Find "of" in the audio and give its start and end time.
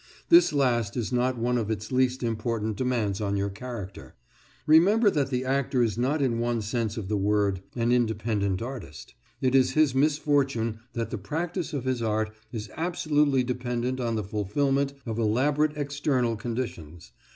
1.59-1.69, 6.97-7.07, 11.71-11.85, 15.05-15.19